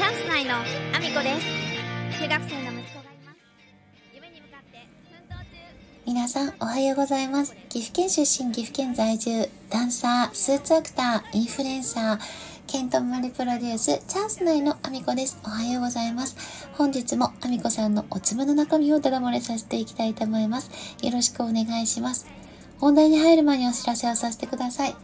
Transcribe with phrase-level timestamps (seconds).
[0.00, 2.22] チャンス内のアミコです。
[2.22, 3.38] 中学生の息子がいます。
[4.14, 5.44] 夢に向かって奮闘中。
[6.06, 12.18] 皆さんおはようございます岐阜県出身岐阜県在住ダンサースーツアクターインフルエンサー
[12.66, 15.38] ケントマリプロデュースチャンス内のアミコです。
[15.44, 16.66] おはようございます。
[16.78, 20.70] 本日もアミコさんのおつむの中身をダダ漏れさせていきたいと思います。
[21.02, 22.26] よろしくお願いします。
[22.78, 24.96] 本題に入る前にお知らせをさせてください。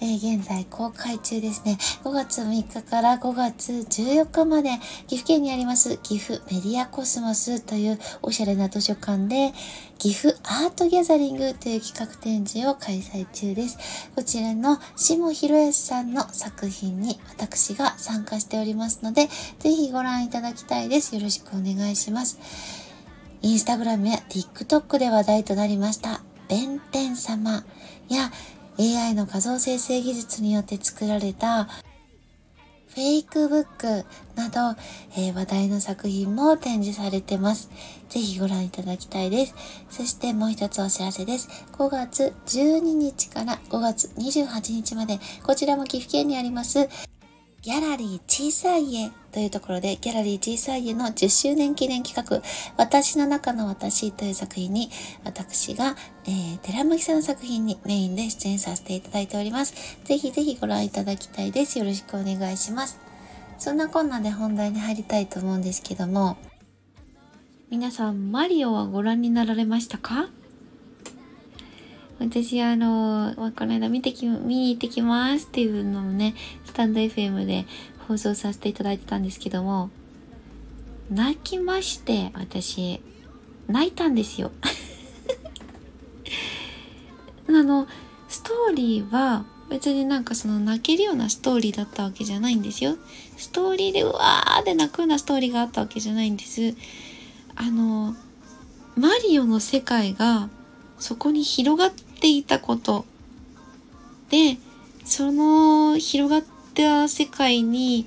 [0.00, 1.76] えー、現在公開中ですね。
[2.04, 4.70] 5月3日から5月14日まで
[5.06, 9.52] 岐阜県にあります岐阜メディアコスモスというおしゃれな図書館で
[9.98, 14.10] 岐阜アートギャザリングという企画展示を開催中です。
[14.14, 19.28] こちらの下博康さんの作品に私が参加しておりますので、
[19.58, 21.16] ぜひご覧いただきたいです。
[21.16, 22.38] よろしくお願いします。
[23.42, 27.64] インスタグラムや TikTok で話題となりました、弁天様
[28.08, 28.30] や
[28.78, 31.68] AI の画像生成技術によって作られた
[32.98, 34.04] フェイクブック
[34.34, 34.80] など、
[35.16, 37.70] えー、話題の作品も展示されてます。
[38.08, 39.54] ぜひご覧いただきたいです。
[39.90, 41.48] そしてもう一つお知らせです。
[41.72, 46.88] 5月12日から5月28日まで、こちらも岐阜県にあります、
[47.60, 52.40] ギャラリー小さい家というところで、ギャラリー小さい家の10周年記念企画、
[52.76, 54.90] 私の中の私という作品に、
[55.24, 59.74] 私が、えー、寺向さんの作品にメインで出演させていただいております。
[60.04, 61.80] ぜひぜひご覧いただきたいです。
[61.80, 63.00] よろしくお願いします。
[63.58, 66.36] そんなこんなで本題に入りたいと思うんですけども、
[67.70, 70.28] 皆さん、マリオはご覧になられましたか？
[72.28, 76.34] 私、あの、この間見てき、見に行ってきますっていうのをね、
[76.66, 77.64] スタンド FM で
[78.06, 79.88] 放送させていただいてたんですけども、
[81.10, 83.00] 泣きまして、私、
[83.66, 84.50] 泣いたんですよ。
[87.48, 87.88] あの、
[88.28, 92.98] ストーリーは、別になんかその泣けるようなストーリーだったわけじゃないんですよ。
[93.38, 96.74] ストーリーでうわーって泣くようなストーリーがあったわけじゃないんです。
[97.54, 98.14] あの、
[98.96, 100.50] マリオの世界が
[100.98, 103.04] そこに広がっていたこと
[104.30, 104.58] で
[105.04, 108.06] その広がった世界に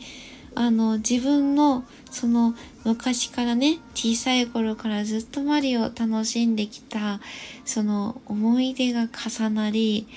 [0.54, 7.22] あの自分のその昔からね小さい頃からずっとマリオを楽しんできた
[7.64, 10.08] その思い出が重なり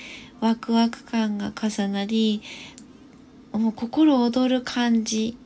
[0.41, 2.43] ワクワク感が重なり
[3.53, 5.37] もう心躍る感じ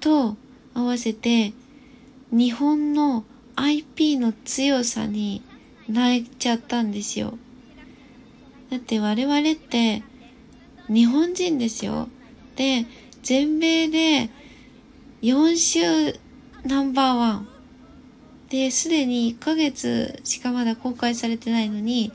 [0.00, 0.36] と
[0.74, 1.52] 合わせて
[2.32, 5.42] 日本の IP の強さに
[5.88, 7.38] 泣いちゃったんですよ。
[8.70, 10.02] だって我々って
[10.88, 12.08] 日本人ですよ。
[12.56, 12.86] で、
[13.22, 14.30] 全米で
[15.22, 16.18] 4週
[16.64, 17.48] ナンバーワン。
[18.50, 22.12] で、すでに1ヶ月しかまだ公開されてないのに、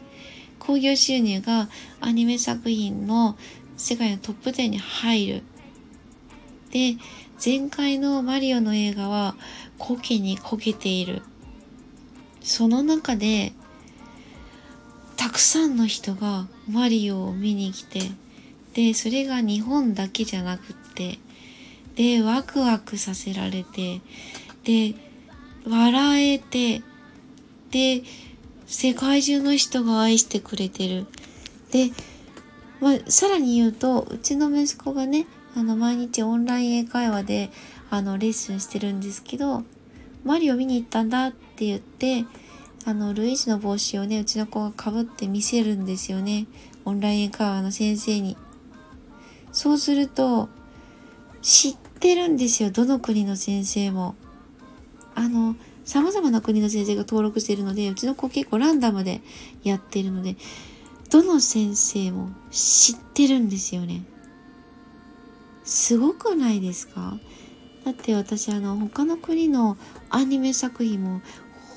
[0.59, 1.69] 興行収入が
[1.99, 3.37] アニメ作品の
[3.77, 5.43] 世界のトップ10に入る。
[6.71, 6.97] で、
[7.43, 9.35] 前回のマリオの映画は
[9.77, 11.21] 苔にこけている。
[12.41, 13.53] その中で
[15.31, 17.99] くさんの人がマリオを見に来て
[18.73, 21.19] でそれが日本だけじゃなくって
[21.95, 24.01] でワクワクさせられて
[24.63, 24.95] で
[25.67, 26.81] 笑えて
[27.71, 28.03] で
[28.65, 31.05] 世界中の人が愛してくれてる。
[31.71, 31.91] で、
[32.79, 35.25] まあ、さらに言うとうちの息子がね
[35.55, 37.49] あの毎日オンライン英会話で
[37.89, 39.63] あのレッスンしてるんですけど
[40.23, 42.25] マリオ見に行ったんだって言って
[42.85, 46.47] あの、ルイージの帽子をね、うちの子がかぶって見せるんですよね。
[46.85, 48.37] オンライン会話の先生に。
[49.51, 50.49] そうすると、
[51.41, 52.71] 知ってるんですよ。
[52.71, 54.15] どの国の先生も。
[55.13, 59.21] あの、様々な国の先生が登録しているので、うちの子結構ランダムで
[59.63, 60.35] やってるので、
[61.09, 64.03] どの先生も知ってるんですよね。
[65.63, 67.19] すごくないですか？
[67.83, 69.77] だって私あの他の国の
[70.09, 71.21] アニメ作品も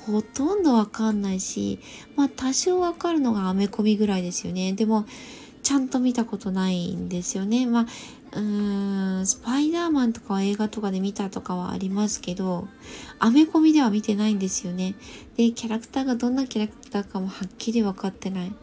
[0.05, 1.79] ほとんどわかんないし、
[2.15, 4.73] まあ多少わかるのがアメコミぐらいですよね。
[4.73, 5.05] でも、
[5.63, 7.65] ちゃんと見たことないんですよね。
[7.65, 7.85] まあ、
[8.33, 12.67] うーん、スパイダーマンとかは映画とかで見たとかはありますけど、
[13.17, 14.93] アメコミでは見てないんですよね。
[15.37, 18.53] で、キャラクターがどんなキャラクターかもはっきり分かってない。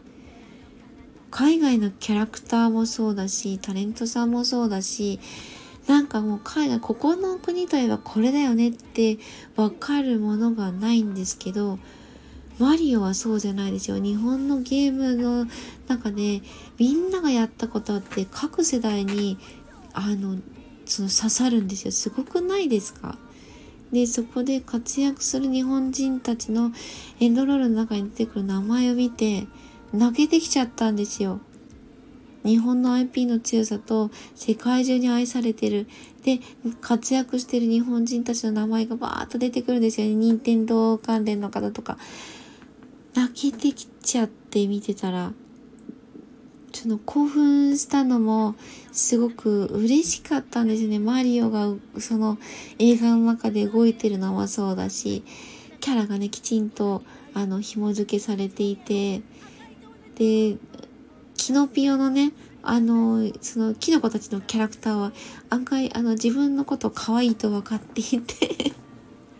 [1.29, 5.19] 海外のキャラクターもそうだし、タレントさんもそうだし、
[5.87, 9.17] なんかもう海外、ここの国といえばこれだよねって
[9.55, 11.79] わかるものがないんですけど、
[12.59, 13.97] マリオはそうじゃないですよ。
[13.97, 15.47] 日本のゲームの
[15.87, 16.41] 中で
[16.77, 19.37] みんながやったことって各世代に
[19.93, 20.37] あの
[20.85, 21.91] その刺さるんですよ。
[21.91, 23.17] すごくないですか？
[23.91, 26.71] で、そこで活躍する日本人たちの
[27.19, 29.47] エンドロールの中に出てくる名前を見て
[29.91, 31.39] 泣けてきちゃったんですよ。
[32.43, 35.87] 日本の IP の強さと世界中に愛されてる。
[36.23, 36.39] で、
[36.81, 40.15] 活躍してる日本人たちの名前がバーッと出てくるんですよね。
[40.15, 41.97] 任天堂関連の方とか。
[43.13, 45.33] 泣けてきちゃって見てたら、
[46.73, 48.55] その興奮したのも
[48.91, 50.99] すごく嬉しかったんですよね。
[50.99, 52.39] マリオがその
[52.79, 55.23] 映画の中で動いてるのもそうだし、
[55.79, 57.03] キャラがね、きちんと
[57.35, 59.21] あの紐付けされていて、
[60.15, 60.57] で、
[61.45, 62.31] キノピオのね、
[62.61, 65.11] あの、そのキノコたちのキャラクターは
[65.49, 68.71] 案外あの自分のこと可愛いと分かっていて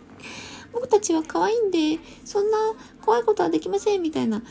[0.74, 2.58] 僕たちは可愛いんで、そんな
[3.00, 4.42] 怖いことはできませんみたいな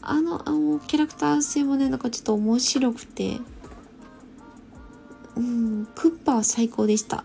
[0.00, 3.40] あの、あの、キャラクター性もね、なんかちょっと面白くて、
[5.36, 7.24] うん、クッパは最高でした。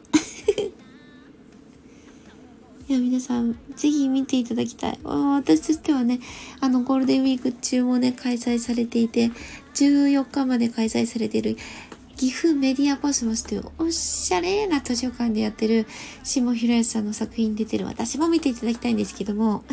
[2.95, 4.99] や、皆さん、ぜひ見ていただきたい。
[5.03, 6.19] 私としてはね、
[6.59, 9.31] あの、ゴールデンウィーク中もね、開催されていて、
[9.75, 11.57] 14日まで開催されている、
[12.15, 15.85] 岐阜メディアコスモスというおしゃれな図書館でやってる
[16.23, 19.65] 下平康さんの作品出てる私も見ていただきたいんですけども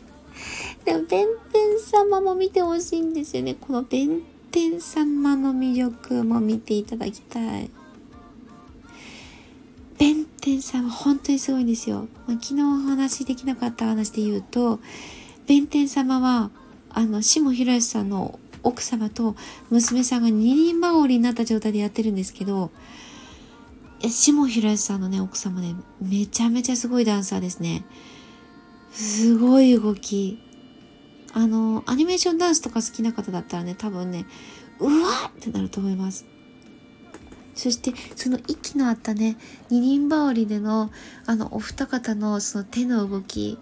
[0.86, 3.54] でも、弁天様も見てほしいんですよね。
[3.54, 7.70] この弁天様の魅力も見ていただきたい。
[9.98, 12.08] 弁天様、本当にすごいんですよ。
[12.26, 14.80] まあ、昨日お話できなかった話で言うと、
[15.46, 16.50] 弁天様は、
[16.90, 19.34] あの、下博康さんの奥様と
[19.70, 22.70] 娘さんが二人羽織になった状態でやってるんですけど、
[24.00, 27.84] 下博康さんのね、奥様ね、めちゃめちゃすごいダンサーですね。
[28.92, 30.38] すごい動き。
[31.32, 34.26] あの、アニメーションダンスとか好きな方だったらね、多分ね、
[34.78, 34.90] うわ
[35.28, 36.24] ってなると思います。
[37.58, 39.36] そして、その息の合ったね、
[39.68, 40.92] 二人羽織での、
[41.26, 43.58] あの、お二方のその手の動き、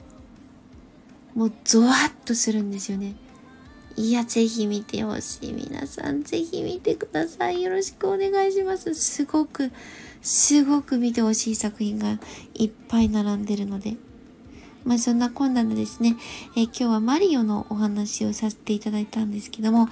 [1.35, 3.15] もうゾワッとするんですよね。
[3.97, 5.55] いや、ぜひ見てほしい。
[5.55, 7.63] 皆さん、ぜひ見てください。
[7.63, 8.93] よろしくお願いします。
[8.93, 9.73] すごく、
[10.21, 12.21] すごく見てほしい作品が
[12.53, 13.97] いっぱい並んでるので。
[14.85, 16.17] まあそんなこんなでですね、
[16.55, 19.89] えー、今日はマリオのお話をさせていただいたんですけども、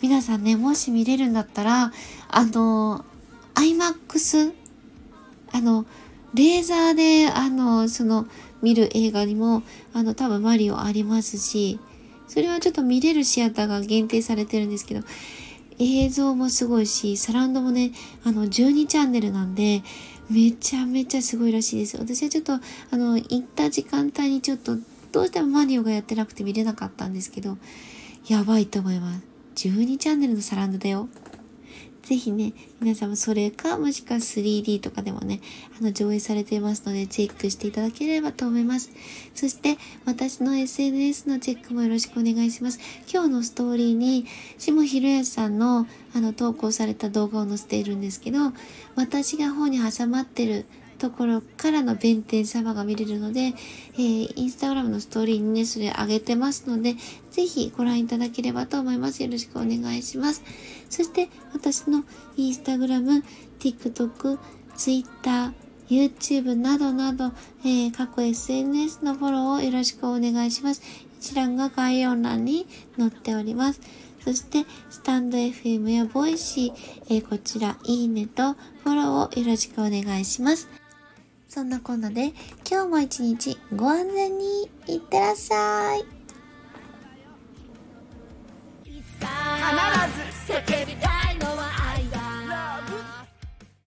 [0.00, 1.92] 皆さんね、もし見れるんだったら、
[2.28, 3.04] あの、
[3.54, 4.52] IMAX、
[5.52, 5.86] あの、
[6.34, 8.26] レーザーで、あの、その、
[8.62, 9.62] 見る映画にも、
[9.92, 11.78] あの、多分マリオありますし、
[12.28, 15.00] それはちょっと見れるシアターが限定されてるんですけど、
[15.78, 17.92] 映像もすごいし、サラウンドもね、
[18.22, 19.82] あの、12チャンネルなんで、
[20.30, 21.96] めちゃめちゃすごいらしいです。
[21.96, 22.60] 私はちょっと、あ
[22.96, 24.76] の、行った時間帯にちょっと、
[25.10, 27.58] どうしてもマリオがやってなくて見れなかったんですけど、
[28.28, 29.22] やばいと思います。
[29.56, 31.08] 12チャンネルのサランドだよ。
[32.10, 35.40] ぜひね、皆さんもそれか、もしくは 3D とかでもね、
[35.78, 38.90] あの、上映されていますので、チェックしていただければと思います。
[39.32, 42.80] そして、私の SNS のチェックもよろしくお願いします。
[43.08, 44.26] 今日のストーリーに、
[44.58, 48.38] 下ひろやさんの、あの、投稿された動画を載せているんですけど、
[48.96, 50.66] 私が本に挟まってる
[51.00, 53.54] ところからの弁天様が見れるので、
[53.94, 56.94] えー、インスタグラムのストーリーにね、それ上げてますので、
[57.30, 59.22] ぜひご覧いただければと思います。
[59.22, 60.42] よろしくお願いします。
[60.90, 62.04] そして、私の
[62.36, 63.24] インスタグラム、
[63.60, 64.38] TikTok、
[64.76, 65.54] Twitter、
[65.88, 67.32] YouTube などなど、
[67.64, 70.82] えー、各 SNS のフォローをよろしくお願いします。
[71.20, 72.66] 一覧が概要欄に
[72.98, 73.80] 載っております。
[74.24, 76.74] そして、 stand.fm や Voicy、
[77.08, 80.68] えー、こちら、いいねとフォローをよろしくお願いします。
[81.48, 82.32] そんなこんなで
[82.70, 86.04] 今日も一日ご安全にいってらっしゃい。
[89.20, 89.26] 必
[90.46, 90.79] ず